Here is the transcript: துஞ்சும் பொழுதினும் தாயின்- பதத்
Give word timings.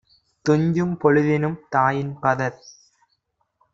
துஞ்சும் 0.45 0.95
பொழுதினும் 0.97 1.59
தாயின்- 1.69 2.13
பதத் 2.21 2.61